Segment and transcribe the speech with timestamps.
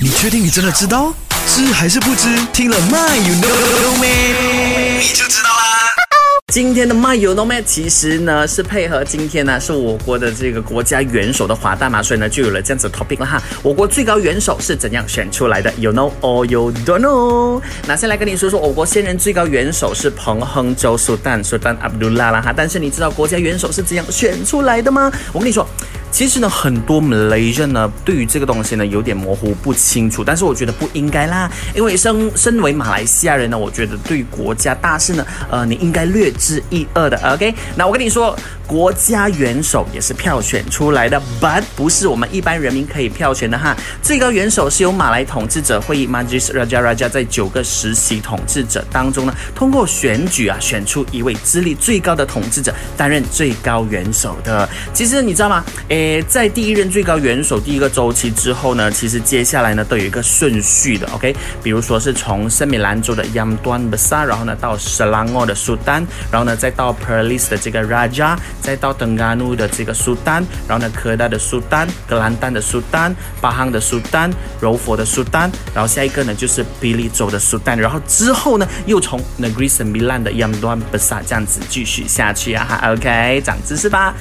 [0.00, 1.12] 你确定你真的知道？
[1.46, 2.28] 知还是不知？
[2.52, 4.98] 听了 My You Know Me，？
[5.00, 5.90] 你就知道啦。
[6.52, 13.42] 今天的 My You Know Me 其实呢是配合今天呢是我国的这个国家元首的华诞嘛，所以呢就有了这样子 topic 了哈。
[13.62, 17.60] 我国最高元首是怎样选出来的？You know or you don't know？
[17.86, 22.52] 那先来跟你说说，我国现任最高元首是彭亨州苏丹苏丹阿卜杜拉啦哈。
[22.56, 25.12] 但是你知道国家元首是怎样选出来的吗？
[25.32, 25.66] 我跟你说。
[26.12, 30.22] 其实呢，很多 Malaysian 呢，对于这个东西呢，有点模糊不清楚。
[30.22, 37.18] 但是我觉得不应该啦，因为身身为马来西亚人呢，我觉得对国家大事呢，呃，你应该略知一二的。
[37.32, 43.74] OK，那我跟你说，国家元首也是票选出来的，but 不是我们一般人民可以票选的哈。
[44.02, 54.68] 最高元首是由马来统治者会议 Majlis Raja Raja 在九个实习统治者当中呢，通过选举啊，选出一位资历最高的统治者担任最高元首的。
[54.92, 55.64] 其实你知道吗？
[55.88, 56.01] 诶。
[56.28, 80.80] 在第一任最高元首第一个周期之后呢，其实接下来呢都有一个顺序的，OK，比如说是从圣米兰州的 Yam Tuan Besar，然后呢到 Selangor 的苏丹，然后呢再到 Perlis 的这个 Raja，再到 Terengganu 的这个苏丹，然后呢科达的苏丹、格兰丹的苏丹、巴夯的苏丹、柔佛的苏丹，然后下一个呢就是比利州的苏丹，然后之后呢又从 Negeri Sembilan 的 Yam Tuan
[80.92, 84.14] Besar 这样子继续下去啊，OK，长知识吧。